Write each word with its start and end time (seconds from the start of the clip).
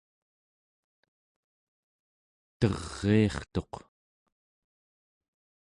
teriirtuq 2.59 3.73